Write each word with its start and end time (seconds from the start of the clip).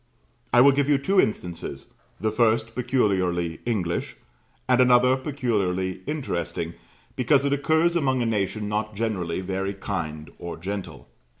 I 0.51 0.61
will 0.61 0.71
give 0.71 0.89
you 0.89 0.97
two 0.97 1.21
instances, 1.21 1.93
the 2.19 2.31
first 2.31 2.73
peculiarly 2.73 3.59
English, 3.67 4.15
and 4.67 4.81
another 4.81 5.15
peculiarly 5.15 6.01
interesting 6.07 6.73
because 7.15 7.45
it 7.45 7.53
occurs 7.53 7.95
among 7.95 8.23
a 8.23 8.25
nation 8.25 8.67
not 8.67 8.95
generally 8.95 9.41
very 9.41 9.75
kind 9.75 10.31
or 10.39 10.57
gentle. 10.57 11.07